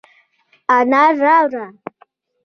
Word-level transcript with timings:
انار 0.77 1.13
راوړه، 1.25 1.65